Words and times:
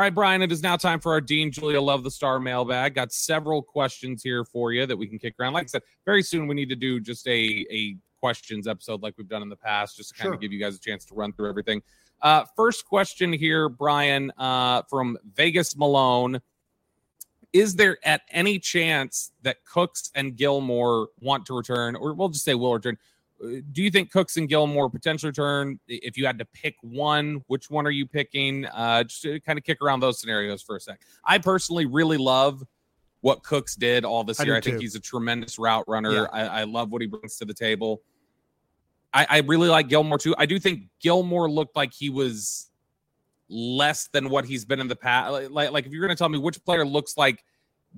All 0.00 0.04
right, 0.04 0.14
Bryan, 0.14 0.40
it 0.40 0.50
is 0.50 0.62
now 0.62 0.78
time 0.78 0.98
for 0.98 1.12
our 1.12 1.20
Dean 1.20 1.52
Julia 1.52 1.78
Love 1.78 2.04
the 2.04 2.10
Star 2.10 2.40
mailbag. 2.40 2.94
Got 2.94 3.12
several 3.12 3.60
questions 3.60 4.22
here 4.22 4.46
for 4.46 4.72
you 4.72 4.86
that 4.86 4.96
we 4.96 5.06
can 5.06 5.18
kick 5.18 5.34
around. 5.38 5.52
Like 5.52 5.64
I 5.64 5.66
said, 5.66 5.82
very 6.06 6.22
soon 6.22 6.46
we 6.46 6.54
need 6.54 6.70
to 6.70 6.74
do 6.74 7.00
just 7.00 7.28
a, 7.28 7.66
a 7.70 7.98
questions 8.18 8.66
episode 8.66 9.02
like 9.02 9.12
we've 9.18 9.28
done 9.28 9.42
in 9.42 9.50
the 9.50 9.56
past, 9.56 9.98
just 9.98 10.08
to 10.08 10.14
kind 10.14 10.28
sure. 10.28 10.32
of 10.32 10.40
give 10.40 10.52
you 10.52 10.58
guys 10.58 10.74
a 10.74 10.80
chance 10.80 11.04
to 11.04 11.14
run 11.14 11.34
through 11.34 11.50
everything. 11.50 11.82
Uh, 12.22 12.46
first 12.56 12.86
question 12.86 13.30
here, 13.30 13.68
Bryan, 13.68 14.32
uh, 14.38 14.80
from 14.88 15.18
Vegas 15.34 15.76
Malone. 15.76 16.40
Is 17.52 17.76
there 17.76 17.98
at 18.02 18.22
any 18.30 18.58
chance 18.58 19.32
that 19.42 19.62
Cooks 19.66 20.10
and 20.14 20.34
Gilmore 20.34 21.08
want 21.20 21.44
to 21.44 21.54
return, 21.54 21.94
or 21.94 22.14
we'll 22.14 22.30
just 22.30 22.46
say 22.46 22.54
will 22.54 22.72
return? 22.72 22.96
Do 23.40 23.82
you 23.82 23.90
think 23.90 24.10
Cooks 24.10 24.36
and 24.36 24.48
Gilmore 24.48 24.90
potential 24.90 25.28
return? 25.28 25.80
If 25.88 26.16
you 26.16 26.26
had 26.26 26.38
to 26.38 26.44
pick 26.44 26.76
one, 26.82 27.42
which 27.46 27.70
one 27.70 27.86
are 27.86 27.90
you 27.90 28.06
picking? 28.06 28.66
Uh, 28.66 29.04
just 29.04 29.22
to 29.22 29.40
kind 29.40 29.58
of 29.58 29.64
kick 29.64 29.78
around 29.82 30.00
those 30.00 30.20
scenarios 30.20 30.62
for 30.62 30.76
a 30.76 30.80
sec. 30.80 31.00
I 31.24 31.38
personally 31.38 31.86
really 31.86 32.18
love 32.18 32.62
what 33.22 33.42
Cooks 33.42 33.76
did 33.76 34.04
all 34.04 34.24
this 34.24 34.40
I 34.40 34.44
year. 34.44 34.56
I 34.56 34.60
think 34.60 34.76
too. 34.76 34.80
he's 34.80 34.94
a 34.94 35.00
tremendous 35.00 35.58
route 35.58 35.84
runner. 35.88 36.12
Yeah. 36.12 36.26
I, 36.32 36.60
I, 36.60 36.64
love 36.64 36.90
what 36.90 37.02
he 37.02 37.08
brings 37.08 37.36
to 37.38 37.44
the 37.44 37.54
table. 37.54 38.02
I, 39.12 39.26
I 39.28 39.38
really 39.40 39.68
like 39.68 39.88
Gilmore 39.88 40.18
too. 40.18 40.34
I 40.38 40.46
do 40.46 40.58
think 40.58 40.84
Gilmore 41.00 41.50
looked 41.50 41.76
like 41.76 41.92
he 41.92 42.10
was 42.10 42.70
less 43.48 44.08
than 44.08 44.30
what 44.30 44.44
he's 44.44 44.64
been 44.64 44.80
in 44.80 44.88
the 44.88 44.96
past. 44.96 45.50
Like, 45.50 45.70
like 45.70 45.86
if 45.86 45.92
you're 45.92 46.06
going 46.06 46.16
to 46.16 46.18
tell 46.18 46.28
me 46.28 46.38
which 46.38 46.62
player 46.64 46.86
looks 46.86 47.16
like 47.16 47.44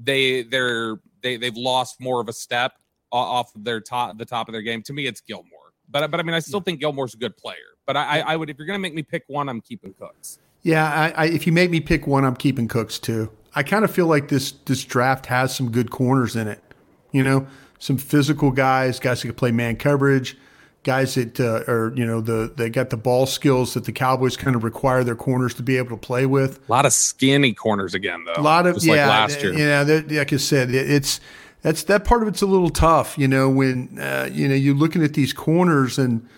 they 0.01 0.43
they're 0.43 0.97
they 1.23 1.37
they've 1.37 1.57
lost 1.57 2.01
more 2.01 2.21
of 2.21 2.29
a 2.29 2.33
step 2.33 2.73
off 3.13 3.53
their 3.55 3.81
top 3.81 4.19
the 4.19 4.25
top 4.25 4.49
of 4.49 4.53
their 4.53 4.63
game. 4.63 4.83
To 4.83 4.93
me, 4.93 5.07
it's 5.07 5.21
Gilmore. 5.21 5.73
But 5.89 6.11
but 6.11 6.21
I 6.21 6.23
mean, 6.23 6.35
I 6.35 6.41
still 6.41 6.61
think 6.61 6.81
Gilmore's 6.81 7.15
a 7.15 7.19
good 7.19 7.37
player. 7.37 7.57
But 7.87 7.97
I, 7.97 8.21
I 8.21 8.37
would 8.37 8.49
if 8.49 8.59
you're 8.59 8.67
going 8.67 8.79
to 8.79 8.83
make 8.83 8.95
me 8.95 9.03
pick 9.03 9.25
one, 9.27 9.49
I'm 9.49 9.61
keeping 9.61 9.93
Cooks. 9.95 10.39
Yeah, 10.63 10.87
I, 10.87 11.25
I, 11.25 11.27
if 11.27 11.47
you 11.47 11.53
make 11.53 11.71
me 11.71 11.81
pick 11.81 12.07
one, 12.07 12.25
I'm 12.25 12.37
keeping 12.37 12.69
Cooks 12.69 12.99
too. 12.99 13.31
I 13.55 13.63
kind 13.63 13.85
of 13.85 13.91
feel 13.91 14.07
like 14.07 14.29
this 14.29 14.53
this 14.53 14.85
draft 14.85 15.27
has 15.27 15.55
some 15.55 15.71
good 15.71 15.91
corners 15.91 16.37
in 16.37 16.49
it. 16.49 16.63
You 17.11 17.23
know, 17.23 17.47
some 17.79 17.99
physical 17.99 18.51
guys, 18.51 18.99
guys 19.01 19.21
who 19.21 19.29
can 19.29 19.37
play 19.37 19.51
man 19.51 19.77
coverage, 19.77 20.37
guys 20.85 21.15
that 21.17 21.41
uh, 21.41 21.71
are 21.71 21.93
you 21.95 22.07
know 22.07 22.21
the 22.21 22.53
they 22.57 22.71
got 22.71 22.91
the 22.91 22.97
ball 22.97 23.27
skills 23.27 23.75
that 23.75 23.85
the 23.85 23.93
Cowboys 23.93 24.37
kind 24.37 24.57
of 24.57 24.65
require 24.65 25.05
their 25.05 25.17
corners 25.17 25.55
to 25.55 25.63
be 25.63 25.77
able 25.77 25.91
to 25.91 25.97
play 25.97 26.25
with. 26.27 26.61
A 26.69 26.73
lot 26.73 26.87
of 26.87 26.93
skinny 26.93 27.53
corners 27.53 27.95
again, 27.95 28.25
though. 28.25 28.41
A 28.41 28.43
lot 28.43 28.67
of 28.67 28.83
yeah, 28.83 28.93
like 28.93 29.09
last 29.09 29.43
year. 29.43 29.53
Yeah, 29.53 29.83
like 29.83 30.33
I 30.33 30.37
said, 30.37 30.71
it's 30.71 31.21
that's 31.63 31.85
that 31.85 32.05
part 32.05 32.23
of 32.23 32.29
it's 32.29 32.43
a 32.43 32.47
little 32.47 32.71
tough, 32.71 33.17
you 33.17 33.29
know, 33.29 33.49
when 33.49 33.99
uh, 33.99 34.29
you 34.31 34.49
know 34.49 34.55
you're 34.55 34.75
looking 34.75 35.03
at 35.03 35.15
these 35.15 35.33
corners 35.33 35.99
and 35.99 36.29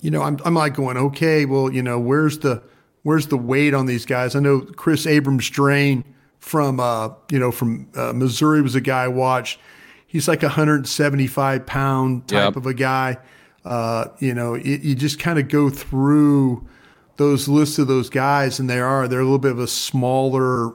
you 0.00 0.10
know 0.10 0.22
I'm 0.22 0.38
I'm 0.44 0.54
like 0.54 0.74
going, 0.74 0.96
okay, 0.96 1.44
well, 1.44 1.70
you 1.70 1.82
know, 1.82 1.98
where's 1.98 2.38
the 2.38 2.62
where's 3.02 3.26
the 3.28 3.36
weight 3.36 3.74
on 3.74 3.86
these 3.86 4.06
guys? 4.06 4.34
I 4.34 4.40
know 4.40 4.60
Chris 4.60 5.06
Abrams-Draine 5.06 6.04
from 6.38 6.80
uh, 6.80 7.10
you 7.30 7.38
know 7.38 7.52
from 7.52 7.90
uh, 7.94 8.12
Missouri 8.14 8.62
was 8.62 8.74
a 8.74 8.80
guy 8.80 9.04
I 9.04 9.08
watched. 9.08 9.60
He's 10.06 10.26
like 10.26 10.42
a 10.42 10.46
175 10.46 11.66
pound 11.66 12.28
type 12.28 12.36
yep. 12.38 12.56
of 12.56 12.64
a 12.64 12.72
guy. 12.72 13.18
Uh, 13.66 14.06
you 14.18 14.32
know, 14.32 14.54
it, 14.54 14.80
you 14.80 14.94
just 14.94 15.18
kind 15.18 15.38
of 15.38 15.48
go 15.48 15.68
through 15.68 16.66
those 17.18 17.48
lists 17.48 17.78
of 17.78 17.86
those 17.86 18.08
guys, 18.08 18.58
and 18.58 18.70
they 18.70 18.80
are 18.80 19.06
they're 19.06 19.20
a 19.20 19.24
little 19.24 19.38
bit 19.38 19.52
of 19.52 19.58
a 19.58 19.66
smaller 19.66 20.72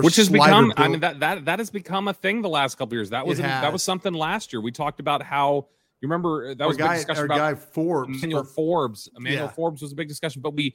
which 0.00 0.16
has 0.16 0.28
become 0.28 0.72
i 0.76 0.86
mean 0.86 1.00
that 1.00 1.18
that 1.20 1.44
that 1.44 1.58
has 1.58 1.70
become 1.70 2.08
a 2.08 2.14
thing 2.14 2.42
the 2.42 2.48
last 2.48 2.78
couple 2.78 2.94
years. 2.94 3.10
That 3.10 3.26
was 3.26 3.38
that 3.38 3.72
was 3.72 3.82
something 3.82 4.14
last 4.14 4.52
year. 4.52 4.60
We 4.60 4.70
talked 4.70 5.00
about 5.00 5.22
how 5.22 5.66
you 6.00 6.08
remember 6.08 6.50
uh, 6.50 6.54
that 6.54 6.62
our 6.62 6.68
was 6.68 6.76
a 6.76 6.82
big 6.82 6.90
discussion 6.90 7.24
about 7.24 7.38
guy 7.38 7.54
Forbes 7.54 8.18
Emmanuel 8.18 8.42
or, 8.42 8.44
Forbes. 8.44 9.08
Emmanuel 9.16 9.46
yeah. 9.46 9.50
Forbes 9.50 9.82
was 9.82 9.92
a 9.92 9.96
big 9.96 10.08
discussion 10.08 10.42
but 10.42 10.54
we 10.54 10.74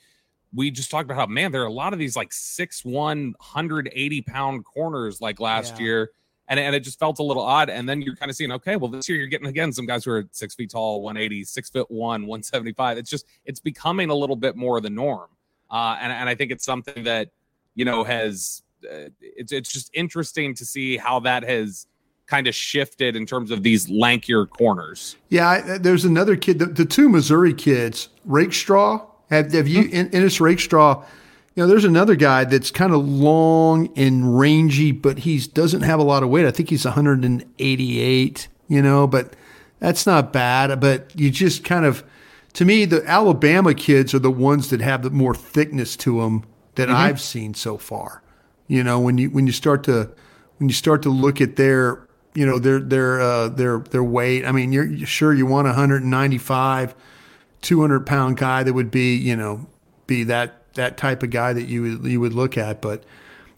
we 0.54 0.70
just 0.72 0.92
talked 0.92 1.06
about 1.06 1.18
how 1.18 1.26
man 1.28 1.52
there 1.52 1.62
are 1.62 1.68
a 1.68 1.72
lot 1.72 1.94
of 1.94 2.00
these 2.00 2.16
like 2.16 2.34
six 2.34 2.84
one 2.84 3.36
hundred 3.40 3.90
eighty 3.94 4.22
pound 4.22 4.66
corners 4.66 5.22
like 5.22 5.40
last 5.40 5.76
yeah. 5.78 5.84
year 5.84 6.12
and, 6.50 6.60
and 6.60 6.76
it 6.76 6.82
just 6.82 7.00
felt 7.00 7.20
a 7.20 7.24
little 7.24 7.44
odd 7.44 7.70
and 7.70 7.88
then 7.88 8.02
you're 8.02 8.16
kind 8.16 8.30
of 8.30 8.36
seeing 8.36 8.52
okay 8.52 8.76
well 8.76 8.90
this 8.90 9.08
year 9.08 9.18
you're 9.18 9.28
getting 9.28 9.48
again 9.48 9.72
some 9.72 9.86
guys 9.86 10.04
who 10.04 10.12
are 10.12 10.28
six 10.32 10.56
feet 10.56 10.72
tall 10.72 11.02
180 11.04 11.46
six 11.46 11.70
foot 11.70 11.90
one 11.90 12.24
175 12.24 12.98
it's 12.98 13.10
just 13.10 13.26
it's 13.46 13.60
becoming 13.62 14.10
a 14.10 14.16
little 14.16 14.36
bit 14.36 14.56
more 14.58 14.82
the 14.82 14.90
norm. 14.90 15.30
Uh, 15.72 15.96
and, 16.02 16.12
and 16.12 16.28
i 16.28 16.34
think 16.34 16.52
it's 16.52 16.66
something 16.66 17.04
that 17.04 17.30
you 17.76 17.86
know 17.86 18.04
has 18.04 18.64
it's 18.82 19.52
it's 19.52 19.72
just 19.72 19.90
interesting 19.94 20.54
to 20.56 20.66
see 20.66 20.98
how 20.98 21.20
that 21.22 21.44
has 21.44 21.88
kind 22.30 22.48
of 22.48 22.54
shifted 22.54 23.16
in 23.16 23.26
terms 23.26 23.50
of 23.52 23.64
these 23.64 23.88
lankier 23.88 24.48
corners. 24.48 25.18
Yeah, 25.30 25.78
there's 25.80 26.06
another 26.06 26.36
kid, 26.36 26.60
the, 26.60 26.68
the 26.68 26.86
two 26.86 27.10
Missouri 27.10 27.54
kids, 27.54 28.10
Rakestraw. 28.26 29.06
Have, 29.32 29.52
have 29.54 29.68
you, 29.68 29.86
mm-hmm. 29.86 30.16
Ennis 30.16 30.40
Rakestraw? 30.40 31.04
You 31.56 31.64
know, 31.64 31.68
there's 31.68 31.86
another 31.86 32.16
guy 32.16 32.46
that's 32.46 32.72
kind 32.72 32.94
of 32.94 33.08
long 33.08 33.92
and 33.96 34.40
rangy, 34.40 34.92
but 34.92 35.20
he 35.20 35.40
doesn't 35.40 35.82
have 35.82 36.00
a 36.00 36.04
lot 36.04 36.24
of 36.24 36.30
weight. 36.30 36.46
I 36.46 36.52
think 36.52 36.70
he's 36.70 36.86
188, 36.86 38.48
you 38.68 38.82
know, 38.82 39.08
but 39.08 39.36
that's 39.80 40.06
not 40.06 40.32
bad. 40.32 40.80
But 40.80 41.12
you 41.20 41.32
just 41.32 41.64
kind 41.64 41.86
of, 41.86 42.04
to 42.54 42.66
me, 42.66 42.86
the 42.86 43.06
Alabama 43.08 43.74
kids 43.74 44.14
are 44.14 44.20
the 44.20 44.32
ones 44.32 44.70
that 44.70 44.82
have 44.82 45.02
the 45.02 45.10
more 45.10 45.34
thickness 45.34 45.98
to 45.98 46.22
them 46.22 46.46
that 46.76 46.88
mm-hmm. 46.88 46.98
I've 46.98 47.22
seen 47.22 47.56
so 47.56 47.78
far. 47.78 48.22
You 48.70 48.84
know, 48.84 49.00
when 49.00 49.18
you 49.18 49.30
when 49.32 49.48
you 49.48 49.52
start 49.52 49.84
to 49.86 50.12
when 50.60 50.70
you 50.70 50.76
start 50.76 51.02
to 51.02 51.10
look 51.10 51.42
at 51.42 51.58
their 51.58 52.08
you 52.36 52.46
know 52.46 52.60
their 52.60 52.80
their 52.80 53.20
uh, 53.20 53.50
their 53.50 53.80
their 53.80 54.04
weight. 54.04 54.46
I 54.46 54.52
mean, 54.52 54.72
you're 54.72 55.06
sure 55.06 55.34
you 55.34 55.46
want 55.46 55.68
a 55.68 55.72
195, 55.72 56.96
200 57.62 58.06
pound 58.06 58.38
guy 58.38 58.64
that 58.64 58.74
would 58.74 58.92
be 58.92 59.16
you 59.16 59.36
know 59.36 59.68
be 60.08 60.24
that 60.26 60.74
that 60.76 60.98
type 60.98 61.24
of 61.24 61.32
guy 61.32 61.52
that 61.52 61.64
you 61.64 61.82
would 61.82 62.06
you 62.06 62.22
would 62.22 62.34
look 62.34 62.58
at, 62.58 62.82
but. 62.82 63.04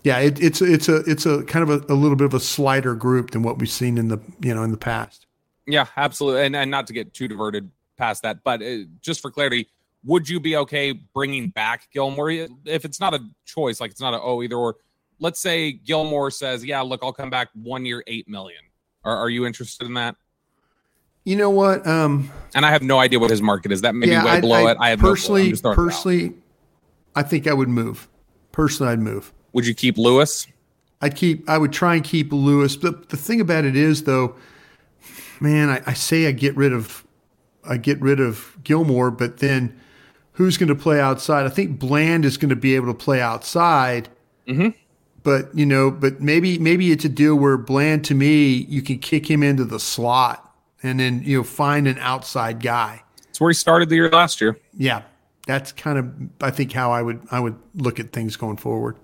Yeah, 0.04 0.18
it, 0.18 0.42
it's 0.42 0.64
it's 0.64 0.90
a 0.90 0.96
it's 1.02 1.28
a 1.28 1.44
kind 1.44 1.62
of 1.62 1.70
a, 1.70 1.94
a 1.94 1.96
little 1.96 2.16
bit 2.16 2.26
of 2.26 2.34
a 2.34 2.40
slighter 2.40 2.96
group 2.96 3.30
than 3.30 3.44
what 3.44 3.60
we've 3.60 3.70
seen 3.70 4.00
in 4.00 4.08
the 4.08 4.18
you 4.40 4.52
know 4.52 4.64
in 4.64 4.72
the 4.72 4.78
past. 4.78 5.28
Yeah, 5.68 5.86
absolutely, 5.96 6.44
and 6.44 6.56
and 6.56 6.72
not 6.72 6.88
to 6.88 6.94
get 6.94 7.14
too 7.14 7.28
diverted 7.28 7.70
past 7.98 8.24
that, 8.24 8.44
but 8.44 8.64
uh, 8.64 8.78
just 9.00 9.22
for 9.22 9.30
clarity, 9.30 9.70
would 10.04 10.28
you 10.28 10.40
be 10.40 10.58
okay 10.58 10.92
bringing 10.92 11.50
back 11.50 11.88
Gilmore 11.94 12.32
if 12.32 12.84
it's 12.84 13.00
not 13.00 13.14
a 13.14 13.20
choice, 13.46 13.80
like 13.80 13.92
it's 13.92 14.02
not 14.02 14.16
a 14.16 14.20
oh 14.20 14.42
either 14.42 14.56
or? 14.56 14.78
Let's 15.22 15.40
say 15.40 15.72
Gilmore 15.72 16.30
says, 16.32 16.66
"Yeah, 16.66 16.82
look, 16.82 17.00
I'll 17.02 17.14
come 17.14 17.30
back 17.30 17.48
one 17.54 17.86
year, 17.86 18.04
eight 18.08 18.28
million. 18.28 18.62
Are, 19.06 19.16
are 19.16 19.30
you 19.30 19.46
interested 19.46 19.86
in 19.88 19.94
that? 19.94 20.16
You 21.24 21.36
know 21.36 21.52
what? 21.52 21.86
Um, 21.88 22.30
and 22.56 22.66
I 22.66 22.72
have 22.72 22.82
no 22.82 23.00
idea 23.00 23.20
what 23.20 23.30
his 23.30 23.42
market 23.42 23.72
is. 23.72 23.82
That 23.82 23.96
may 23.96 24.08
yeah, 24.08 24.22
be 24.22 24.26
way 24.26 24.32
I, 24.32 24.42
below 24.42 24.66
I, 24.66 24.72
it. 24.72 24.78
I 24.80 24.90
have 24.90 25.00
personally, 25.00 25.54
no 25.64 25.74
personally, 25.74 26.34
I 27.16 27.24
think 27.24 27.48
I 27.48 27.54
would 27.54 27.70
move. 27.70 28.10
Personally, 28.52 28.92
I'd 28.92 29.00
move. 29.00 29.32
Would 29.54 29.66
you 29.66 29.76
keep 29.76 29.98
Lewis? 29.98 30.48
I'd 31.00 31.16
keep. 31.16 31.48
I 31.50 31.58
would 31.58 31.72
try 31.72 31.96
and 31.96 32.04
keep 32.04 32.34
Lewis. 32.34 32.76
But 32.76 33.10
the 33.10 33.18
thing 33.18 33.40
about 33.40 33.66
it 33.66 33.76
is, 33.76 34.04
though, 34.04 34.36
man, 35.40 35.70
I, 35.70 35.82
I 35.86 35.94
say 35.94 36.28
I 36.28 36.32
get 36.32 36.56
rid 36.58 36.74
of, 36.74 37.06
I 37.64 37.78
get 37.78 38.02
rid 38.02 38.20
of 38.20 38.58
Gilmore, 38.64 39.12
but 39.12 39.38
then 39.38 39.80
who's 40.34 40.58
going 40.58 40.70
to 40.70 40.76
play 40.76 41.00
outside? 41.00 41.46
I 41.46 41.50
think 41.50 41.78
Bland 41.78 42.26
is 42.26 42.38
going 42.38 42.50
to 42.50 42.56
be 42.56 42.76
able 42.76 42.88
to 42.88 42.98
play 42.98 43.22
outside. 43.22 44.10
Mm-hmm 44.48 44.70
but 45.24 45.56
you 45.56 45.66
know, 45.66 45.92
but 45.92 46.22
maybe 46.22 46.58
maybe 46.58 46.92
it's 46.92 47.06
a 47.06 47.10
deal 47.10 47.36
where 47.36 47.58
Bland 47.58 48.06
to 48.06 48.16
me, 48.16 48.66
you 48.70 48.82
can 48.82 49.00
kick 49.00 49.30
him 49.30 49.44
into 49.44 49.66
the 49.66 49.80
slot 49.80 50.56
and 50.84 51.00
then 51.00 51.22
you 51.24 51.38
know 51.38 51.44
find 51.44 51.88
an 51.88 51.98
outside 52.00 52.62
guy. 52.62 53.04
It's 53.30 53.40
where 53.40 53.50
he 53.50 53.54
started 53.54 53.90
the 53.90 53.96
year 53.96 54.10
last 54.10 54.42
year. 54.42 54.58
Yeah, 54.74 55.04
that's 55.48 55.72
kind 55.72 55.98
of 55.98 56.12
I 56.42 56.52
think 56.52 56.72
how 56.72 56.92
I 56.92 57.02
would 57.02 57.22
I 57.32 57.40
would 57.40 57.58
look 57.76 58.00
at 58.00 58.12
things 58.12 58.36
going 58.36 58.58
forward. 58.58 58.98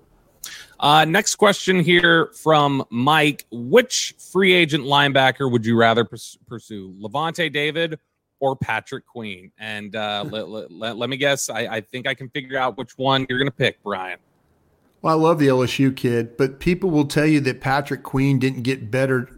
Uh, 0.80 1.04
next 1.04 1.36
question 1.36 1.80
here 1.80 2.30
from 2.34 2.84
Mike: 2.90 3.46
Which 3.50 4.14
free 4.18 4.52
agent 4.52 4.84
linebacker 4.84 5.50
would 5.50 5.66
you 5.66 5.76
rather 5.76 6.04
pursue, 6.04 6.94
Lavonte 7.00 7.52
David 7.52 7.98
or 8.40 8.54
Patrick 8.54 9.04
Queen? 9.06 9.50
And 9.58 9.96
uh, 9.96 10.24
let, 10.30 10.48
let, 10.48 10.96
let, 10.96 11.10
me 11.10 11.16
guess. 11.16 11.50
I, 11.50 11.66
I 11.66 11.80
think 11.80 12.06
I 12.06 12.14
can 12.14 12.28
figure 12.28 12.58
out 12.58 12.76
which 12.76 12.96
one 12.96 13.26
you're 13.28 13.38
going 13.38 13.50
to 13.50 13.56
pick, 13.56 13.82
Bryan. 13.82 14.18
Well, 15.00 15.18
I 15.18 15.20
love 15.20 15.38
the 15.38 15.46
LSU 15.46 15.94
kid, 15.94 16.36
but 16.36 16.58
people 16.58 16.90
will 16.90 17.06
tell 17.06 17.26
you 17.26 17.40
that 17.40 17.60
Patrick 17.60 18.02
Queen 18.02 18.38
didn't 18.38 18.62
get 18.62 18.90
better, 18.90 19.28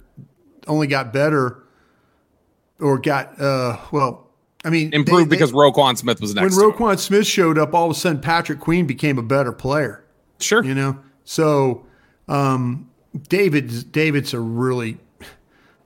only 0.66 0.86
got 0.86 1.12
better, 1.12 1.62
or 2.78 2.98
got 2.98 3.40
uh, 3.40 3.78
well. 3.92 4.26
I 4.64 4.70
mean, 4.70 4.92
improved 4.92 5.30
they, 5.30 5.36
because 5.36 5.52
they, 5.52 5.56
Roquan 5.56 5.96
Smith 5.96 6.20
was 6.20 6.34
next. 6.34 6.56
When 6.56 6.72
Roquan 6.72 6.98
Smith 6.98 7.26
showed 7.26 7.58
up, 7.58 7.74
all 7.74 7.86
of 7.86 7.90
a 7.92 7.94
sudden 7.98 8.20
Patrick 8.20 8.60
Queen 8.60 8.86
became 8.86 9.18
a 9.18 9.22
better 9.22 9.52
player. 9.52 10.04
Sure, 10.38 10.64
you 10.64 10.74
know. 10.74 10.98
So 11.24 11.86
um, 12.28 12.90
David's 13.28 13.84
David's 13.84 14.32
a 14.34 14.40
really 14.40 14.98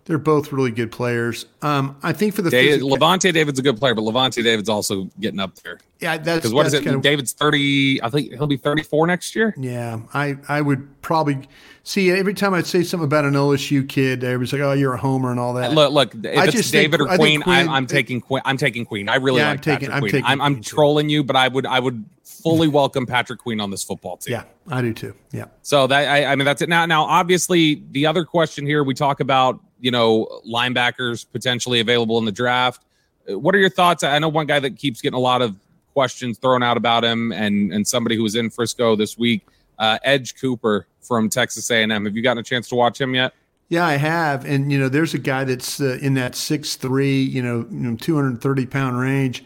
they're 0.06 0.18
both 0.18 0.52
really 0.52 0.70
good 0.70 0.92
players. 0.92 1.46
Um, 1.62 1.96
I 2.02 2.12
think 2.12 2.34
for 2.34 2.42
the 2.42 2.50
David, 2.50 2.82
Lavonte 2.82 3.32
David's 3.32 3.58
a 3.58 3.62
good 3.62 3.78
player, 3.78 3.94
but 3.94 4.02
Lavonte 4.02 4.42
David's 4.42 4.68
also 4.68 5.04
getting 5.18 5.40
up 5.40 5.54
there. 5.56 5.78
Yeah, 6.00 6.18
that's 6.18 6.38
because 6.38 6.52
what 6.52 6.64
that's 6.64 6.74
is 6.74 6.86
it? 6.86 6.94
Of, 6.94 7.02
David's 7.02 7.32
thirty. 7.32 8.02
I 8.02 8.10
think 8.10 8.32
he'll 8.32 8.46
be 8.46 8.58
thirty-four 8.58 9.06
next 9.06 9.34
year. 9.34 9.54
Yeah, 9.56 10.00
I 10.12 10.36
I 10.48 10.60
would 10.60 11.00
probably 11.00 11.48
see 11.84 12.10
every 12.10 12.34
time 12.34 12.52
I'd 12.52 12.66
say 12.66 12.82
something 12.82 13.06
about 13.06 13.24
an 13.24 13.32
LSU 13.32 13.88
kid, 13.88 14.22
everybody's 14.24 14.52
like, 14.52 14.60
"Oh, 14.62 14.72
you're 14.72 14.92
a 14.92 14.98
homer" 14.98 15.30
and 15.30 15.40
all 15.40 15.54
that. 15.54 15.72
Look, 15.72 15.92
look, 15.92 16.14
if 16.14 16.38
I 16.38 16.44
it's 16.44 16.70
David 16.70 16.98
think, 16.98 17.10
or 17.10 17.16
Queen, 17.16 17.40
Queen 17.40 17.56
I'm, 17.56 17.70
I'm, 17.70 17.86
taking 17.86 18.20
Queen. 18.20 18.42
I'm 18.44 18.58
taking 18.58 18.84
Queen. 18.84 19.08
I 19.08 19.16
really 19.16 19.40
yeah, 19.40 19.48
like 19.48 19.58
I'm 19.58 19.62
taking, 19.62 19.88
Patrick 19.88 20.04
I'm 20.04 20.10
Queen. 20.10 20.24
I'm, 20.26 20.40
I'm 20.42 20.60
trolling 20.62 21.08
you, 21.08 21.24
but 21.24 21.36
I 21.36 21.48
would 21.48 21.64
I 21.64 21.80
would 21.80 22.04
fully 22.44 22.68
welcome 22.68 23.06
Patrick 23.06 23.40
Queen 23.40 23.58
on 23.58 23.70
this 23.70 23.82
football 23.82 24.18
team. 24.18 24.32
Yeah, 24.32 24.44
I 24.68 24.80
do 24.82 24.94
too. 24.94 25.14
Yeah. 25.32 25.46
So 25.62 25.88
that 25.88 26.08
I, 26.08 26.26
I 26.26 26.36
mean 26.36 26.44
that's 26.44 26.62
it. 26.62 26.68
Now 26.68 26.86
now 26.86 27.02
obviously 27.04 27.82
the 27.90 28.06
other 28.06 28.24
question 28.24 28.64
here 28.64 28.84
we 28.84 28.94
talk 28.94 29.18
about 29.18 29.58
you 29.84 29.90
know, 29.90 30.40
linebackers 30.48 31.26
potentially 31.30 31.78
available 31.78 32.16
in 32.16 32.24
the 32.24 32.32
draft. 32.32 32.82
Uh, 33.30 33.38
what 33.38 33.54
are 33.54 33.58
your 33.58 33.68
thoughts? 33.68 34.02
I 34.02 34.18
know 34.18 34.30
one 34.30 34.46
guy 34.46 34.58
that 34.58 34.78
keeps 34.78 35.02
getting 35.02 35.16
a 35.16 35.20
lot 35.20 35.42
of 35.42 35.54
questions 35.92 36.38
thrown 36.38 36.62
out 36.62 36.78
about 36.78 37.04
him, 37.04 37.32
and 37.32 37.70
and 37.70 37.86
somebody 37.86 38.16
who 38.16 38.22
was 38.22 38.34
in 38.34 38.48
Frisco 38.48 38.96
this 38.96 39.18
week, 39.18 39.42
uh, 39.78 39.98
Edge 40.02 40.40
Cooper 40.40 40.86
from 41.02 41.28
Texas 41.28 41.70
A&M. 41.70 41.90
Have 41.90 42.16
you 42.16 42.22
gotten 42.22 42.38
a 42.38 42.42
chance 42.42 42.66
to 42.70 42.76
watch 42.76 42.98
him 42.98 43.14
yet? 43.14 43.34
Yeah, 43.68 43.84
I 43.86 43.96
have, 43.96 44.46
and 44.46 44.72
you 44.72 44.78
know, 44.78 44.88
there's 44.88 45.12
a 45.12 45.18
guy 45.18 45.44
that's 45.44 45.82
uh, 45.82 45.98
in 46.00 46.14
that 46.14 46.34
six 46.34 46.76
three, 46.76 47.20
you 47.20 47.42
know, 47.42 47.66
you 47.70 47.90
know, 47.90 47.96
230 47.96 48.64
pound 48.64 48.98
range. 48.98 49.44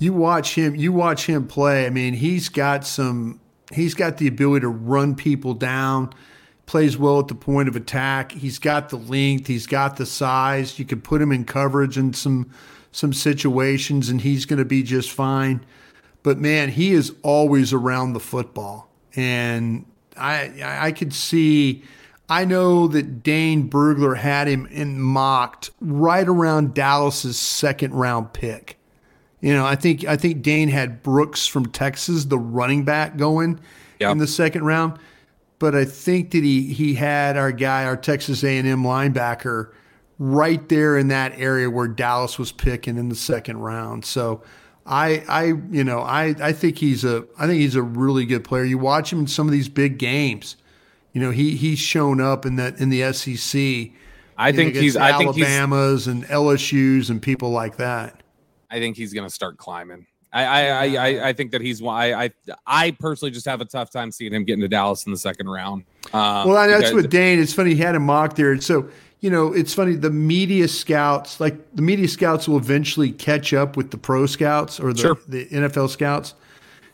You 0.00 0.12
watch 0.12 0.56
him, 0.56 0.74
you 0.74 0.92
watch 0.92 1.26
him 1.26 1.46
play. 1.46 1.86
I 1.86 1.90
mean, 1.90 2.14
he's 2.14 2.48
got 2.48 2.84
some, 2.84 3.40
he's 3.72 3.94
got 3.94 4.16
the 4.16 4.26
ability 4.26 4.62
to 4.62 4.68
run 4.68 5.14
people 5.14 5.54
down 5.54 6.12
plays 6.70 6.96
well 6.96 7.18
at 7.18 7.26
the 7.26 7.34
point 7.34 7.68
of 7.68 7.74
attack. 7.74 8.30
He's 8.30 8.60
got 8.60 8.90
the 8.90 8.96
length, 8.96 9.48
he's 9.48 9.66
got 9.66 9.96
the 9.96 10.06
size. 10.06 10.78
You 10.78 10.84
could 10.84 11.02
put 11.02 11.20
him 11.20 11.32
in 11.32 11.44
coverage 11.44 11.98
in 11.98 12.12
some 12.12 12.48
some 12.92 13.12
situations 13.12 14.08
and 14.08 14.20
he's 14.20 14.46
going 14.46 14.60
to 14.60 14.64
be 14.64 14.84
just 14.84 15.10
fine. 15.10 15.66
But 16.22 16.38
man, 16.38 16.68
he 16.68 16.92
is 16.92 17.12
always 17.22 17.72
around 17.72 18.12
the 18.12 18.20
football. 18.20 18.88
And 19.16 19.84
I 20.16 20.52
I 20.64 20.92
could 20.92 21.12
see 21.12 21.82
I 22.28 22.44
know 22.44 22.86
that 22.86 23.24
Dane 23.24 23.68
Brugler 23.68 24.16
had 24.16 24.46
him 24.46 24.66
in 24.66 25.00
mocked 25.00 25.72
right 25.80 26.28
around 26.28 26.72
Dallas's 26.72 27.36
second 27.36 27.94
round 27.94 28.32
pick. 28.32 28.78
You 29.40 29.54
know, 29.54 29.64
I 29.64 29.74
think 29.74 30.04
I 30.04 30.16
think 30.16 30.42
Dane 30.42 30.68
had 30.68 31.02
Brooks 31.02 31.46
from 31.46 31.66
Texas, 31.66 32.26
the 32.26 32.38
running 32.38 32.84
back, 32.84 33.16
going 33.16 33.60
yep. 33.98 34.12
in 34.12 34.18
the 34.18 34.26
second 34.26 34.64
round 34.64 34.98
but 35.60 35.74
I 35.76 35.84
think 35.84 36.32
that 36.32 36.42
he 36.42 36.72
he 36.72 36.94
had 36.94 37.36
our 37.36 37.52
guy, 37.52 37.84
our 37.84 37.96
Texas 37.96 38.42
A&M 38.42 38.82
linebacker, 38.82 39.70
right 40.18 40.68
there 40.68 40.98
in 40.98 41.08
that 41.08 41.38
area 41.38 41.70
where 41.70 41.86
Dallas 41.86 42.38
was 42.38 42.50
picking 42.50 42.96
in 42.96 43.10
the 43.10 43.14
second 43.14 43.58
round. 43.58 44.04
So 44.04 44.42
I 44.86 45.22
I 45.28 45.44
you 45.70 45.84
know 45.84 46.00
I 46.00 46.34
I 46.40 46.52
think 46.52 46.78
he's 46.78 47.04
a 47.04 47.26
I 47.38 47.46
think 47.46 47.60
he's 47.60 47.76
a 47.76 47.82
really 47.82 48.24
good 48.24 48.42
player. 48.42 48.64
You 48.64 48.78
watch 48.78 49.12
him 49.12 49.20
in 49.20 49.26
some 49.28 49.46
of 49.46 49.52
these 49.52 49.68
big 49.68 49.98
games. 49.98 50.56
You 51.12 51.20
know 51.20 51.30
he 51.30 51.56
he's 51.56 51.78
shown 51.78 52.22
up 52.22 52.46
in 52.46 52.56
that 52.56 52.80
in 52.80 52.88
the 52.88 53.12
SEC. 53.12 53.92
I 54.38 54.52
think 54.52 54.74
he's 54.74 54.96
I 54.96 55.18
think 55.18 55.28
Alabama's 55.28 56.06
and 56.06 56.24
LSU's 56.24 57.10
and 57.10 57.20
people 57.20 57.50
like 57.50 57.76
that. 57.76 58.19
I 58.70 58.78
think 58.78 58.96
he's 58.96 59.12
going 59.12 59.26
to 59.26 59.34
start 59.34 59.56
climbing. 59.56 60.06
I 60.32 60.44
I, 60.44 60.84
I 60.84 61.28
I 61.28 61.32
think 61.32 61.50
that 61.52 61.60
he's 61.60 61.82
I 61.82 62.24
I 62.24 62.30
I 62.66 62.90
personally 62.92 63.32
just 63.32 63.46
have 63.46 63.60
a 63.60 63.64
tough 63.64 63.90
time 63.90 64.12
seeing 64.12 64.32
him 64.32 64.44
getting 64.44 64.60
to 64.60 64.68
Dallas 64.68 65.04
in 65.04 65.12
the 65.12 65.18
second 65.18 65.48
round. 65.48 65.84
Um, 66.12 66.48
well, 66.48 66.68
that's 66.68 66.92
what 66.92 67.10
Dane. 67.10 67.40
It's 67.40 67.52
funny 67.52 67.74
he 67.74 67.80
had 67.80 67.96
him 67.96 68.06
mocked 68.06 68.36
there. 68.36 68.60
So 68.60 68.88
you 69.20 69.28
know, 69.28 69.52
it's 69.52 69.74
funny. 69.74 69.96
The 69.96 70.10
media 70.10 70.66
scouts, 70.66 71.40
like 71.40 71.74
the 71.74 71.82
media 71.82 72.08
scouts, 72.08 72.48
will 72.48 72.56
eventually 72.56 73.12
catch 73.12 73.52
up 73.52 73.76
with 73.76 73.90
the 73.90 73.98
pro 73.98 74.26
scouts 74.26 74.80
or 74.80 74.92
the, 74.92 75.00
sure. 75.00 75.18
the 75.28 75.46
NFL 75.46 75.90
scouts. 75.90 76.34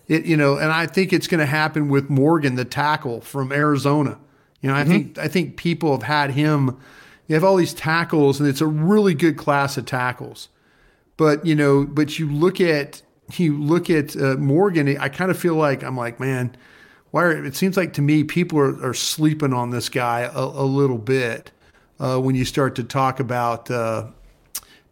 It 0.08 0.24
you 0.24 0.36
know, 0.36 0.56
and 0.56 0.72
I 0.72 0.86
think 0.86 1.12
it's 1.12 1.26
going 1.26 1.40
to 1.40 1.46
happen 1.46 1.88
with 1.88 2.10
Morgan, 2.10 2.56
the 2.56 2.64
tackle 2.64 3.20
from 3.20 3.52
Arizona. 3.52 4.18
You 4.60 4.70
know, 4.70 4.76
I 4.76 4.82
mm-hmm. 4.82 4.90
think 4.90 5.18
I 5.18 5.28
think 5.28 5.56
people 5.56 5.92
have 5.92 6.02
had 6.02 6.30
him. 6.30 6.80
You 7.28 7.34
have 7.34 7.44
all 7.44 7.56
these 7.56 7.74
tackles, 7.74 8.40
and 8.40 8.48
it's 8.48 8.60
a 8.60 8.66
really 8.66 9.14
good 9.14 9.36
class 9.36 9.76
of 9.76 9.84
tackles. 9.84 10.48
But 11.16 11.46
you 11.46 11.54
know, 11.54 11.84
but 11.84 12.18
you 12.18 12.30
look 12.30 12.60
at 12.60 13.02
you 13.34 13.60
look 13.60 13.90
at 13.90 14.16
uh, 14.16 14.36
Morgan, 14.36 14.96
I 14.98 15.08
kind 15.08 15.30
of 15.30 15.38
feel 15.38 15.54
like 15.54 15.82
I'm 15.82 15.96
like, 15.96 16.20
man, 16.20 16.56
why? 17.10 17.24
Are, 17.24 17.44
it 17.44 17.56
seems 17.56 17.76
like 17.76 17.92
to 17.94 18.02
me 18.02 18.24
people 18.24 18.58
are, 18.58 18.88
are 18.88 18.94
sleeping 18.94 19.52
on 19.52 19.70
this 19.70 19.88
guy 19.88 20.30
a, 20.32 20.38
a 20.38 20.66
little 20.66 20.98
bit 20.98 21.50
uh, 21.98 22.18
when 22.18 22.34
you 22.34 22.44
start 22.44 22.74
to 22.76 22.84
talk 22.84 23.20
about 23.20 23.70
uh, 23.70 24.08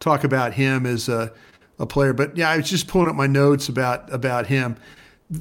talk 0.01 0.25
about 0.25 0.55
him 0.55 0.87
as 0.87 1.09
a, 1.09 1.33
a 1.79 1.87
player. 1.87 2.13
But 2.13 2.37
yeah, 2.37 2.51
I 2.51 2.57
was 2.57 2.69
just 2.69 2.89
pulling 2.89 3.09
up 3.09 3.17
my 3.17 3.27
notes 3.27 3.69
about 3.69 4.13
about 4.13 4.47
him. 4.47 4.77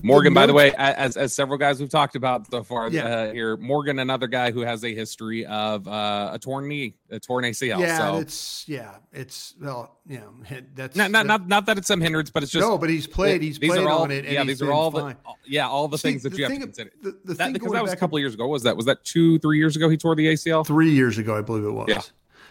Morgan, 0.02 0.34
by 0.34 0.46
the 0.46 0.54
way, 0.54 0.74
as 0.78 1.18
as 1.18 1.34
several 1.34 1.58
guys 1.58 1.80
we've 1.80 1.90
talked 1.90 2.16
about 2.16 2.50
so 2.50 2.64
far 2.64 2.90
yeah. 2.90 3.06
uh, 3.06 3.34
here, 3.34 3.58
Morgan, 3.58 4.00
another 4.00 4.28
guy 4.28 4.52
who 4.52 4.62
has 4.62 4.84
a 4.86 4.96
history 4.96 5.46
of 5.46 5.88
uh, 5.88 6.32
a 6.34 6.40
torn 6.40 6.70
knee, 6.70 6.96
a 7.10 7.20
torn 7.20 7.44
ACL. 7.44 7.80
Yeah, 7.80 7.98
so. 7.98 8.18
it's 8.20 8.66
yeah, 8.68 8.96
it's 9.12 9.56
well, 9.60 9.98
you 10.08 10.20
know, 10.20 10.34
that's 10.74 10.96
not 10.96 11.12
not, 11.12 11.26
not 11.26 11.48
not 11.48 11.66
that 11.66 11.78
it's 11.78 11.88
some 11.88 12.00
hindrance, 12.00 12.30
but 12.30 12.44
it's 12.44 12.52
just 12.52 12.66
no. 12.66 12.78
But 12.78 12.90
he's 12.90 13.08
played. 13.08 13.42
He's 13.42 13.60
these 13.60 13.72
played 13.72 13.84
are 13.84 13.90
all, 13.90 14.04
on 14.04 14.12
it. 14.12 14.26
yeah, 14.26 14.46
these 14.46 14.62
are 14.62 14.72
all 14.72 14.90
fine. 14.90 15.18
the 15.26 15.52
yeah 15.52 15.68
all 15.68 15.90
the 15.90 15.98
See, 15.98 16.10
things 16.10 16.24
that 16.24 16.30
the 16.30 16.38
you 16.38 16.44
have 16.46 16.54
to 16.54 16.60
consider. 16.60 16.92
The, 17.02 17.20
the 17.26 17.34
that, 17.34 17.54
because 17.54 17.74
that 17.74 17.84
was 17.84 17.92
a 17.92 17.98
couple 17.98 18.18
years 18.20 18.34
ago. 18.34 18.48
Was 18.48 18.64
that 18.64 18.78
was 18.78 18.86
that 18.86 19.04
two 19.04 19.38
three 19.40 19.58
years 19.58 19.76
ago? 19.76 19.90
He 19.90 19.98
tore 19.98 20.16
the 20.16 20.28
ACL. 20.28 20.66
Three 20.66 20.92
years 20.92 21.18
ago, 21.18 21.38
I 21.38 21.42
believe 21.42 21.66
it 21.66 21.72
was. 21.72 21.90
Yeah. 21.90 22.02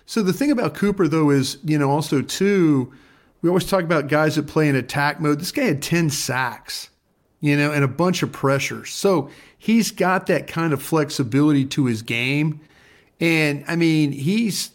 So 0.04 0.22
the 0.22 0.34
thing 0.34 0.50
about 0.50 0.74
Cooper 0.74 1.08
though 1.08 1.30
is 1.30 1.58
you 1.64 1.78
know 1.78 1.90
also 1.90 2.20
too, 2.20 2.92
we 3.40 3.48
always 3.48 3.64
talk 3.64 3.84
about 3.84 4.08
guys 4.08 4.36
that 4.36 4.46
play 4.46 4.68
in 4.68 4.76
attack 4.76 5.18
mode. 5.18 5.40
This 5.40 5.50
guy 5.50 5.64
had 5.64 5.80
ten 5.80 6.10
sacks 6.10 6.90
you 7.42 7.56
know, 7.56 7.72
and 7.72 7.84
a 7.84 7.88
bunch 7.88 8.22
of 8.22 8.32
pressures. 8.32 8.90
So 8.90 9.28
he's 9.58 9.90
got 9.90 10.26
that 10.26 10.46
kind 10.46 10.72
of 10.72 10.80
flexibility 10.80 11.66
to 11.66 11.84
his 11.86 12.00
game. 12.00 12.60
And 13.20 13.64
I 13.68 13.76
mean, 13.76 14.12
he's 14.12 14.70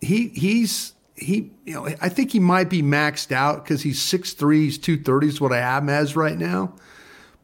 he 0.00 0.28
he's 0.28 0.94
he 1.14 1.50
you 1.64 1.74
know, 1.74 1.86
I 2.00 2.08
think 2.08 2.32
he 2.32 2.40
might 2.40 2.70
be 2.70 2.82
maxed 2.82 3.32
out 3.32 3.62
because 3.62 3.82
he's 3.82 4.00
6'3, 4.00 4.54
he's 4.62 4.78
230 4.78 5.28
is 5.28 5.40
what 5.40 5.52
I 5.52 5.58
have 5.58 5.82
him 5.82 5.90
as 5.90 6.16
right 6.16 6.36
now. 6.36 6.74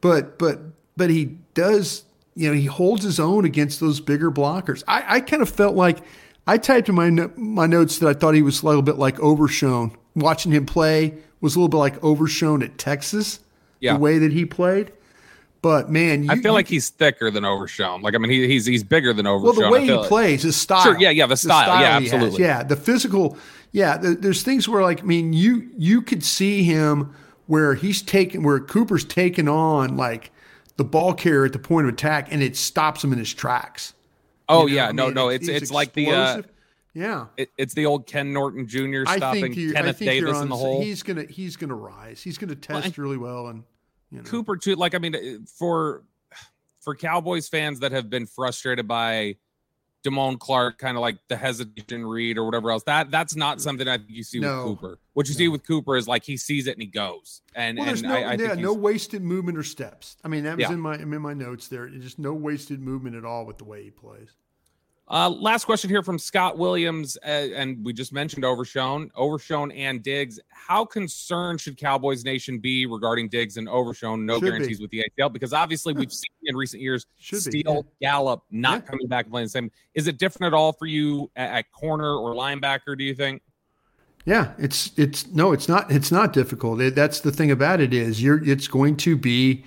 But 0.00 0.38
but 0.38 0.60
but 0.96 1.10
he 1.10 1.36
does, 1.54 2.04
you 2.34 2.48
know, 2.48 2.54
he 2.54 2.66
holds 2.66 3.04
his 3.04 3.20
own 3.20 3.44
against 3.44 3.78
those 3.78 4.00
bigger 4.00 4.30
blockers. 4.30 4.82
I, 4.88 5.16
I 5.16 5.20
kind 5.20 5.42
of 5.42 5.50
felt 5.50 5.76
like 5.76 5.98
I 6.46 6.56
typed 6.56 6.88
in 6.88 6.94
my 6.94 7.10
my 7.36 7.66
notes 7.66 7.98
that 7.98 8.08
I 8.08 8.14
thought 8.14 8.34
he 8.34 8.42
was 8.42 8.62
a 8.62 8.66
little 8.66 8.82
bit 8.82 8.96
like 8.96 9.20
Overshown. 9.20 9.96
Watching 10.14 10.52
him 10.52 10.64
play 10.64 11.18
was 11.42 11.56
a 11.56 11.58
little 11.58 11.68
bit 11.68 11.76
like 11.76 12.02
Overshown 12.02 12.62
at 12.62 12.78
Texas 12.78 13.40
yeah. 13.82 13.94
the 13.94 13.98
way 13.98 14.18
that 14.18 14.32
he 14.32 14.46
played. 14.46 14.92
But 15.60 15.90
man, 15.90 16.24
you, 16.24 16.30
I 16.30 16.34
feel 16.34 16.46
you, 16.46 16.52
like 16.52 16.66
he's 16.66 16.88
thicker 16.88 17.30
than 17.30 17.44
Overshown. 17.44 18.02
Like 18.02 18.14
I 18.14 18.18
mean, 18.18 18.30
he, 18.30 18.48
he's 18.48 18.66
he's 18.66 18.82
bigger 18.82 19.12
than 19.12 19.28
Overshown. 19.28 19.56
Well, 19.60 19.70
the 19.70 19.72
way 19.72 19.84
he 19.84 19.92
like. 19.92 20.08
plays, 20.08 20.42
his 20.42 20.56
style. 20.56 20.82
Sure, 20.82 20.98
yeah, 20.98 21.10
yeah, 21.10 21.26
the 21.26 21.36
style, 21.36 21.60
the 21.60 21.64
style 21.64 21.80
yeah, 21.80 21.96
absolutely, 21.96 22.42
yeah, 22.42 22.62
the 22.64 22.74
physical. 22.74 23.38
Yeah, 23.70 23.96
the, 23.96 24.10
there's 24.14 24.42
things 24.42 24.68
where 24.68 24.82
like 24.82 25.02
I 25.02 25.04
mean, 25.04 25.32
you 25.32 25.70
you 25.78 26.02
could 26.02 26.24
see 26.24 26.64
him 26.64 27.14
where 27.46 27.74
he's 27.74 28.02
taking 28.02 28.42
where 28.42 28.58
Cooper's 28.58 29.04
taking 29.04 29.48
on 29.48 29.96
like 29.96 30.32
the 30.78 30.84
ball 30.84 31.14
carrier 31.14 31.44
at 31.44 31.52
the 31.52 31.60
point 31.60 31.86
of 31.86 31.94
attack, 31.94 32.32
and 32.32 32.42
it 32.42 32.56
stops 32.56 33.04
him 33.04 33.12
in 33.12 33.20
his 33.20 33.32
tracks. 33.32 33.94
Oh 34.48 34.66
you 34.66 34.74
know? 34.74 34.82
yeah, 34.82 34.90
no, 34.90 35.04
mean, 35.06 35.14
no, 35.14 35.28
it's 35.28 35.46
it's, 35.46 35.62
it's 35.62 35.70
like 35.70 35.92
the 35.92 36.10
uh, 36.10 36.42
yeah, 36.92 37.26
it, 37.36 37.50
it's 37.56 37.74
the 37.74 37.86
old 37.86 38.08
Ken 38.08 38.32
Norton 38.32 38.66
Jr. 38.66 39.04
stopping 39.06 39.54
Kenneth 39.54 40.00
Davis 40.00 40.34
on, 40.34 40.42
in 40.42 40.48
the 40.48 40.56
hole. 40.56 40.82
He's 40.82 41.04
gonna 41.04 41.24
he's 41.24 41.56
gonna 41.56 41.76
rise. 41.76 42.20
He's 42.20 42.36
gonna 42.36 42.56
test 42.56 42.98
well, 42.98 43.04
really 43.04 43.16
well 43.16 43.46
and 43.46 43.62
you 44.12 44.18
know? 44.18 44.24
Cooper 44.24 44.56
too. 44.56 44.76
Like 44.76 44.94
I 44.94 44.98
mean, 44.98 45.14
eh, 45.14 45.36
for 45.58 46.04
for 46.80 46.94
Cowboys 46.94 47.48
fans 47.48 47.80
that 47.80 47.92
have 47.92 48.10
been 48.10 48.26
frustrated 48.26 48.86
by 48.86 49.36
Damone 50.04 50.38
Clark, 50.38 50.78
kind 50.78 50.96
of 50.96 51.00
like 51.00 51.16
the 51.28 51.36
hesitation 51.36 52.04
read 52.04 52.36
or 52.36 52.44
whatever 52.44 52.70
else. 52.72 52.82
That 52.84 53.10
that's 53.10 53.36
not 53.36 53.60
something 53.60 53.86
I 53.86 53.98
think 53.98 54.10
you 54.10 54.24
see 54.24 54.40
No. 54.40 54.56
with 54.56 54.64
Cooper. 54.80 54.98
What 55.14 55.28
you 55.28 55.34
No. 55.34 55.38
see 55.38 55.48
with 55.48 55.64
Cooper 55.66 55.96
is 55.96 56.08
like 56.08 56.24
he 56.24 56.36
sees 56.36 56.66
it 56.66 56.72
and 56.72 56.82
he 56.82 56.88
goes. 56.88 57.40
And 57.54 57.78
Well, 57.78 57.86
there's 57.86 58.00
and 58.02 58.08
no, 58.10 58.16
I, 58.16 58.18
I 58.18 58.32
yeah, 58.32 58.48
think 58.48 58.60
no 58.60 58.72
wasted 58.74 59.22
movement 59.22 59.56
or 59.58 59.62
steps. 59.62 60.16
I 60.24 60.28
mean, 60.28 60.42
that 60.44 60.56
was 60.56 60.62
Yeah. 60.68 60.72
in 60.72 60.80
my 60.80 60.96
in 60.96 61.08
my 61.22 61.34
notes 61.34 61.68
there. 61.68 61.88
Just 61.88 62.18
no 62.18 62.34
wasted 62.34 62.80
movement 62.80 63.14
at 63.16 63.24
all 63.24 63.46
with 63.46 63.58
the 63.58 63.64
way 63.64 63.84
he 63.84 63.90
plays. 63.90 64.30
Uh, 65.08 65.28
last 65.28 65.64
question 65.64 65.90
here 65.90 66.02
from 66.02 66.18
Scott 66.18 66.56
Williams, 66.56 67.18
uh, 67.24 67.28
and 67.28 67.84
we 67.84 67.92
just 67.92 68.12
mentioned 68.14 68.44
Overshown, 68.44 69.10
Overshown 69.14 69.70
and 69.72 70.02
Diggs. 70.02 70.38
How 70.48 70.84
concerned 70.84 71.60
should 71.60 71.76
Cowboys 71.76 72.24
Nation 72.24 72.58
be 72.58 72.86
regarding 72.86 73.28
Diggs 73.28 73.56
and 73.58 73.68
Overshown? 73.68 74.24
No 74.24 74.34
Should 74.36 74.42
be. 74.42 74.48
guarantees 74.50 74.80
with 74.80 74.90
the 74.90 75.04
ACL 75.18 75.30
because 75.30 75.52
obviously 75.52 75.92
we've 75.92 76.12
seen 76.12 76.30
in 76.44 76.56
recent 76.56 76.82
years 76.82 77.04
Should 77.18 77.44
be, 77.50 77.60
Steele, 77.60 77.84
Gallup 78.00 78.42
not 78.50 78.82
Yeah. 78.84 78.90
coming 78.90 79.06
back 79.08 79.26
and 79.26 79.32
playing 79.32 79.46
the 79.46 79.50
same. 79.50 79.70
Is 79.94 80.06
it 80.06 80.18
different 80.18 80.54
at 80.54 80.56
all 80.56 80.72
for 80.72 80.86
you 80.86 81.30
at, 81.36 81.50
at 81.58 81.72
corner 81.72 82.14
or 82.16 82.34
linebacker? 82.34 82.96
Do 82.96 83.04
you 83.04 83.14
think? 83.14 83.42
Yeah, 84.24 84.52
it's 84.56 84.92
it's 84.96 85.26
no, 85.26 85.50
it's 85.52 85.68
not 85.68 85.90
it's 85.90 86.12
not 86.12 86.32
difficult. 86.32 86.80
It, 86.80 86.94
that's 86.94 87.20
the 87.20 87.32
thing 87.32 87.50
about 87.50 87.80
it 87.80 87.92
is 87.92 88.22
you're 88.22 88.42
it's 88.48 88.68
going 88.68 88.96
to 88.98 89.16
be, 89.16 89.64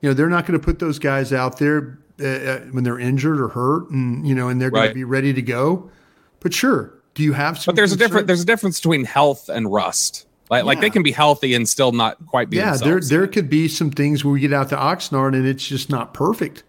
you 0.00 0.08
know, 0.08 0.14
they're 0.14 0.30
not 0.30 0.46
going 0.46 0.58
to 0.58 0.64
put 0.64 0.78
those 0.78 0.98
guys 0.98 1.30
out 1.30 1.58
there 1.58 1.98
uh, 2.20 2.24
uh, 2.26 2.58
when 2.72 2.84
they're 2.84 2.98
injured 2.98 3.40
or 3.40 3.48
hurt, 3.48 3.90
and 3.90 4.26
you 4.26 4.34
know, 4.34 4.48
and 4.48 4.60
they're 4.60 4.70
going 4.70 4.88
to 4.88 4.94
be 4.94 5.04
ready 5.04 5.32
to 5.32 5.42
go. 5.42 5.90
But 6.40 6.52
sure, 6.54 6.94
do 7.14 7.22
you 7.22 7.32
have 7.32 7.58
some? 7.58 7.72
But 7.72 7.76
there's 7.76 7.92
a 7.92 7.96
different 7.96 8.26
there's 8.26 8.42
a 8.42 8.46
difference 8.46 8.78
between 8.80 9.04
health 9.04 9.48
and 9.48 9.70
rust. 9.72 10.26
Like 10.50 10.64
like 10.64 10.80
they 10.80 10.88
can 10.90 11.02
be 11.02 11.12
healthy 11.12 11.52
and 11.54 11.68
still 11.68 11.92
not 11.92 12.16
quite 12.26 12.48
be 12.48 12.56
yeah, 12.56 12.70
there 12.76 12.76
themselves. 12.94 13.08
there 13.10 13.26
could 13.26 13.50
be 13.50 13.68
some 13.68 13.90
things 13.90 14.24
where 14.24 14.32
we 14.32 14.40
get 14.40 14.52
out 14.52 14.70
to 14.70 14.76
Oxnard 14.76 15.34
and 15.34 15.46
it's 15.46 15.66
just 15.66 15.90
not 15.90 16.14
perfect, 16.14 16.62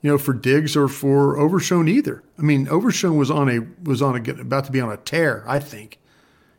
you 0.00 0.10
know, 0.10 0.16
for 0.16 0.32
Diggs 0.32 0.74
or 0.74 0.88
for 0.88 1.38
Overshown 1.38 1.86
either. 1.86 2.22
I 2.38 2.42
mean, 2.42 2.66
Overshown 2.68 3.18
was 3.18 3.30
on 3.30 3.50
a 3.50 3.58
was 3.84 4.00
on 4.00 4.16
a 4.16 4.30
about 4.40 4.64
to 4.64 4.72
be 4.72 4.80
on 4.80 4.90
a 4.90 4.96
tear. 4.96 5.44
I 5.46 5.58
think, 5.58 5.98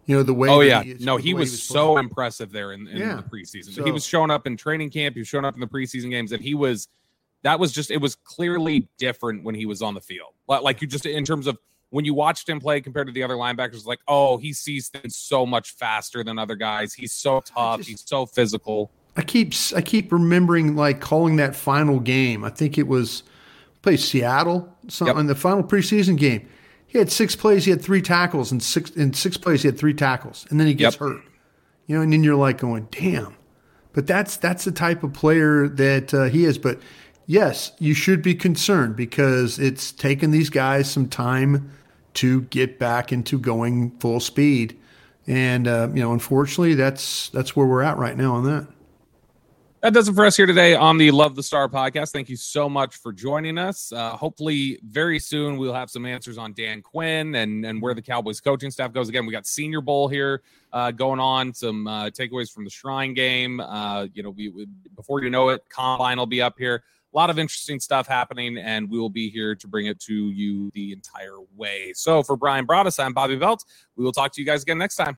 you 0.06 0.16
know, 0.16 0.22
the 0.22 0.36
way. 0.36 0.50
Oh 0.50 0.60
yeah, 0.60 0.84
he- 0.84 0.98
no, 1.00 1.18
the 1.18 1.24
he 1.24 1.34
was, 1.34 1.64
so 1.64 1.94
playing. 1.94 2.10
impressive 2.10 2.52
there 2.52 2.74
in, 2.74 2.88
in 2.88 2.98
Yeah. 2.98 3.16
the 3.16 3.24
preseason. 3.24 3.74
So- 3.74 3.84
he 3.84 3.92
was 3.92 4.06
showing 4.06 4.30
up 4.30 4.46
in 4.46 4.56
training 4.56 4.92
camp. 4.92 5.16
He 5.16 5.22
was 5.22 5.28
showing 5.28 5.46
up 5.46 5.56
in 5.56 5.62
the 5.62 5.68
preseason 5.68 6.12
games, 6.12 6.32
and 6.32 6.44
he 6.44 6.54
was. 6.54 6.88
That 7.44 7.60
was 7.60 7.72
just. 7.72 7.92
It 7.92 7.98
was 7.98 8.16
clearly 8.16 8.88
different 8.98 9.44
when 9.44 9.56
he 9.56 9.66
was 9.66 9.82
on 9.82 9.94
the 9.94 10.02
field. 10.02 10.34
Like, 10.48 10.82
you 10.82 10.88
just 10.88 11.06
in 11.06 11.26
terms 11.26 11.48
of 11.48 11.58
when 11.90 12.06
you 12.06 12.14
watched 12.14 12.48
him 12.48 12.60
play 12.60 12.80
compared 12.82 13.08
to 13.08 13.14
the 13.14 13.24
other 13.24 13.34
linebackers. 13.36 13.86
Like, 13.86 14.00
oh, 14.08 14.38
he 14.38 14.54
sees 14.54 14.90
things 14.90 15.16
so 15.16 15.46
much 15.46 15.72
faster 15.72 16.24
than 16.24 16.38
other 16.40 16.56
guys. 16.56 16.94
He's 16.94 17.14
so 17.14 17.42
tough. 17.42 17.78
just- 17.80 17.90
he's 17.90 18.04
so 18.06 18.26
physical. 18.26 18.92
I 19.18 19.24
keep 19.24 19.54
I 19.76 19.82
keep 19.82 20.12
remembering 20.12 20.76
like 20.78 21.02
calling 21.02 21.36
that 21.36 21.54
final 21.56 22.00
game. 22.00 22.46
I 22.46 22.50
think 22.50 22.78
it 22.78 22.88
was 22.88 23.24
play 23.82 23.98
Seattle 23.98 24.74
some, 24.88 25.08
Yep. 25.08 25.18
in 25.18 25.28
the 25.28 25.36
final 25.36 25.64
preseason 25.64 26.18
game. 26.18 26.48
He 26.88 26.98
had 26.98 27.12
six 27.12 27.36
plays. 27.36 27.66
He 27.66 27.72
had 27.72 27.82
three 27.82 28.02
tackles, 28.02 28.52
and 28.54 28.62
six 28.64 28.90
in 28.92 29.14
six 29.14 29.36
plays 29.36 29.64
he 29.64 29.68
had 29.68 29.78
three 29.78 29.94
tackles, 29.94 30.46
and 30.50 30.60
then 30.60 30.68
he 30.68 30.74
gets 30.74 30.96
Yep. 30.96 31.00
hurt. 31.00 31.22
You 31.88 31.96
know, 31.98 32.02
and 32.04 32.14
then 32.14 32.24
you're 32.24 32.36
like 32.36 32.58
going, 32.58 32.88
"Damn!" 32.92 33.36
But 33.92 34.08
that's 34.08 34.38
that's 34.38 34.64
the 34.64 34.72
type 34.72 35.04
of 35.04 35.12
player 35.12 35.68
that 35.68 36.14
uh, 36.14 36.24
he 36.26 36.46
is. 36.46 36.58
But 36.58 36.80
yes, 37.26 37.72
you 37.80 37.94
should 37.94 38.22
be 38.22 38.36
concerned 38.36 38.96
because 38.96 39.60
it's 39.60 39.92
taken 39.92 40.32
these 40.32 40.50
guys 40.50 40.90
some 40.90 41.08
time 41.08 41.72
to 42.16 42.42
get 42.44 42.78
back 42.78 43.12
into 43.12 43.40
going 43.40 43.92
full 44.00 44.20
speed, 44.20 44.78
and 45.28 45.68
uh, 45.68 45.90
you 45.94 46.02
know, 46.02 46.14
unfortunately, 46.14 46.76
that's 46.76 47.30
that's 47.30 47.56
where 47.56 47.66
we're 47.66 47.84
at 47.84 47.98
right 47.98 48.18
now 48.18 48.36
on 48.36 48.44
that. 48.46 48.68
That 49.82 49.94
does 49.94 50.08
it 50.08 50.14
for 50.14 50.28
us 50.28 50.38
here 50.38 50.46
today 50.46 50.76
on 50.76 51.00
the 51.00 51.10
Love 51.10 51.36
the 51.36 51.42
Star 51.42 51.68
podcast. 51.68 52.12
Thank 52.12 52.30
you 52.30 52.36
so 52.36 52.70
much 52.70 52.98
for 52.98 53.12
joining 53.12 53.58
us. 53.58 53.92
Uh, 53.92 54.12
hopefully, 54.12 54.80
very 54.84 55.18
soon 55.18 55.58
we'll 55.58 55.74
have 55.74 55.90
some 55.90 56.06
answers 56.06 56.38
on 56.38 56.54
Dan 56.54 56.84
Quinn 56.84 57.34
and 57.34 57.66
and 57.66 57.82
where 57.82 57.96
the 57.96 58.02
Cowboys 58.02 58.40
coaching 58.40 58.70
staff 58.70 58.94
goes. 58.94 59.10
Again, 59.10 59.26
we 59.26 59.32
got 59.32 59.48
Senior 59.48 59.82
Bowl 59.82 60.08
here 60.08 60.44
uh, 60.72 60.92
going 60.92 61.20
on. 61.20 61.52
Some 61.56 61.88
uh, 61.88 62.12
takeaways 62.12 62.52
from 62.52 62.64
the 62.64 62.70
Shrine 62.70 63.16
game. 63.16 63.60
Uh, 63.60 64.06
you 64.14 64.22
know, 64.22 64.30
we, 64.30 64.50
we 64.50 64.68
before 64.96 65.24
you 65.24 65.32
know 65.32 65.50
it, 65.50 65.64
Combine 65.68 66.20
will 66.20 66.28
be 66.28 66.44
up 66.44 66.60
here. 66.60 66.84
A 67.14 67.18
lot 67.18 67.30
of 67.30 67.38
interesting 67.38 67.80
stuff 67.80 68.08
happening, 68.08 68.58
and 68.58 68.90
we 68.90 68.98
will 68.98 69.10
be 69.10 69.30
here 69.30 69.54
to 69.56 69.68
bring 69.68 69.88
it 69.88 70.00
to 70.02 70.14
you 70.14 70.72
the 70.74 70.94
entire 70.94 71.40
way. 71.58 71.92
So, 71.94 72.24
for 72.24 72.38
Bryan 72.38 72.66
Broaddus, 72.66 73.04
I'm 73.04 73.14
Bobby 73.14 73.36
Belt. 73.36 73.66
We 73.98 74.06
will 74.06 74.14
talk 74.14 74.32
to 74.34 74.42
you 74.42 74.48
guys 74.48 74.64
again 74.64 74.78
next 74.78 74.96
time. 74.96 75.08